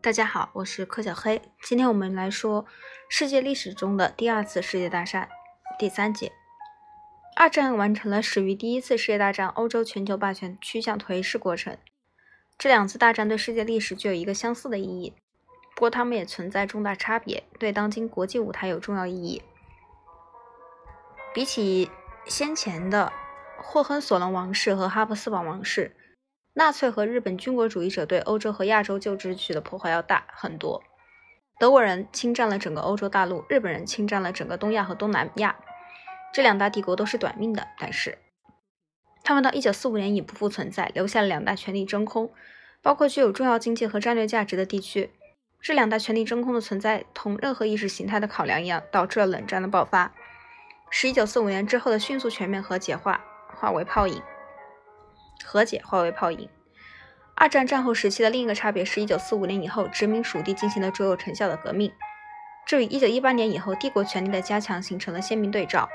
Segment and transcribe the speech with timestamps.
[0.00, 1.42] 大家好，我是柯小黑。
[1.60, 2.64] 今天我们来说
[3.08, 5.28] 世界历史中的第二次世界大战
[5.76, 6.30] 第三节。
[7.34, 11.76] 二战完成了始于第一次世界大战欧洲全球霸权趋向颓势过程。
[12.56, 15.14] 这两次大战对世界历史具有一个相似的意义，
[15.74, 19.42] 不过它们也存在重大差别，对当今国际舞台有重要意义。
[21.34, 21.90] 比起
[22.26, 23.12] 先前的
[23.56, 25.96] 霍亨索伦王室和哈布斯堡王室。
[26.58, 30.82] 纳粹和日本军国主义者对欧洲和亚洲旧秩序的破坏要大很多。
[31.56, 35.54] 德国人侵占了整个欧洲大陆，日本人侵占了整个东亚和东南亚。
[36.32, 38.18] 这两大帝国都是短命的，但是
[39.22, 42.32] 他们到1945年已不复存在，留下了两大权力真空，
[42.82, 45.12] 包括具有重要经济和战略价值的地区。
[45.60, 50.12] 这两大权力真空的存在，同任何意识形态的考量一样，导致了冷战的爆发，
[50.90, 54.20] 使1945年之后的迅速全面和解化化为泡影。
[55.44, 56.48] 和解化为泡影。
[57.34, 61.92] 二战战后时期的另一个差别是，一九四五年以后，殖民属地进行了卓有成效的革命，
[62.66, 65.88] 这与一九一八年以后帝国权力的加强形成了鲜明对照。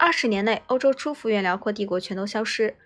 [0.00, 2.76] 二十年内，欧洲初幅员辽阔帝国全都消失，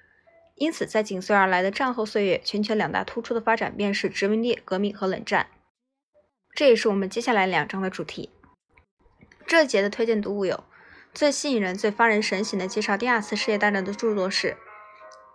[0.56, 5.46] 因此，在紧随而来的战后岁月，全球两大突出的发展便是殖民地革命和冷战。
[6.54, 8.28] 这也是我们接下来两章的主题。
[9.46, 10.64] 这一节的推荐读物有：
[11.14, 14.58] 最吸引人、最发人深省的介绍第二次世界大战的著作是。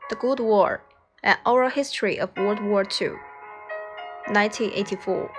[0.09, 0.81] The Good War,
[1.23, 3.13] An Oral History of World War II,
[4.27, 5.31] 1984.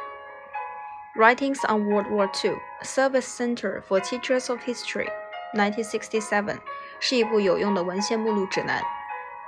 [1.17, 5.11] Writings on World War II, Service Center for Teachers of History,
[5.55, 6.59] 1967.
[6.98, 8.83] 是一部有用的文献目录指南。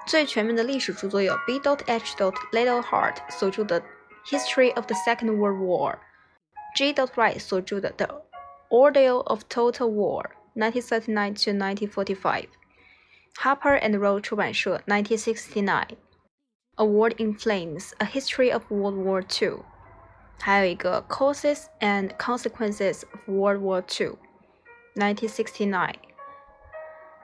[0.07, 2.17] 最全面的历史著作有 B.H.
[2.53, 3.81] Liddell Hart 所著的
[4.27, 5.95] 《History of the Second World War》
[6.77, 6.93] ，G.
[6.93, 8.23] Wright 所著的《The
[8.69, 10.27] Ordeal of Total War》
[10.73, 12.49] （1939 to 1945）。
[13.39, 15.87] Harper and Row 出版社1969。
[16.77, 19.51] 《A World in Flames: A History of World War II》，
[20.39, 24.17] 还有一个《Causes and Consequences of World War II》
[25.17, 25.95] ，1969。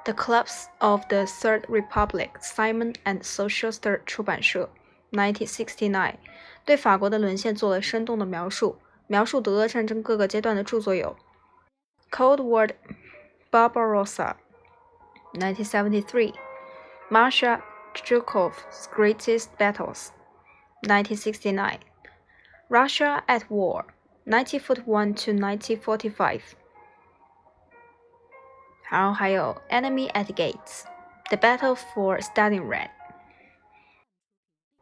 [0.05, 4.71] The Collapse of the Third Republic, Simon and Schuster 出版社
[5.13, 6.17] ，1969，
[6.65, 11.17] 对法国的沦陷做了生动的描述，描述德俄战争各个阶段的著作有
[12.17, 12.71] 《Cold War
[13.51, 14.35] Barbarossa》
[15.35, 16.33] 1973.
[17.11, 17.59] Marshal
[17.95, 20.13] Zhukov's Greatest Battles,
[20.85, 21.79] 1969.
[22.69, 23.85] Russia at War,
[24.25, 25.33] 1941 to
[29.71, 30.85] enemy at the Gates,
[31.31, 32.71] the Battle for Stalingrad》，《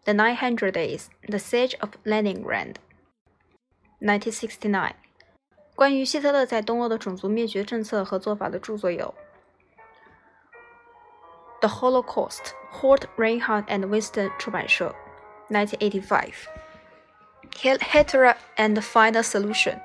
[0.05, 2.77] The 900 Days, the Siege of Leningrad.
[4.01, 4.93] Leningrad》，1969。
[5.75, 9.15] 关于希特勒在东欧的种族灭绝政策和做法的著作有
[11.61, 14.95] 《the Holocaust, Holt Rinehart and Winston 出版社
[15.49, 16.49] 1985.
[17.53, 19.81] Hitler and the Final Solution,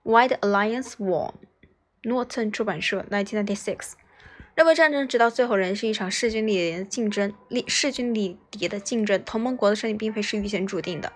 [0.09, 1.33] 《Why the Alliance Won》
[2.09, 3.93] Norton 出版社1996。
[4.57, 11.13] 认为战争直到最后仍是一场势均力敌的竞争，力势均力敌的竞争，同盟国的胜利并非是预先注定的。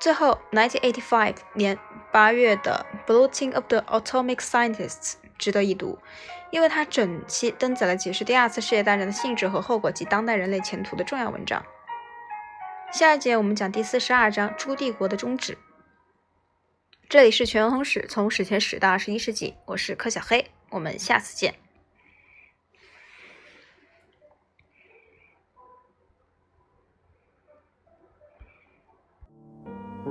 [0.00, 1.78] 最后，1985年
[2.10, 5.98] 八月的《Bulletin of the Atomic Scientists》值得一读，
[6.50, 11.62] 因为它整期登载了解释第二次世界大战的性质和后果及当代人类前途的重要文章。
[12.90, 15.58] 下一节我们讲第四十二章诸帝国的终止。
[17.10, 21.67] 这里是全文通史，从史前史到二十一世纪，我是柯小黑，我们下次见。